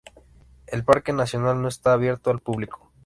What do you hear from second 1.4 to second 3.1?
no está abierto al público.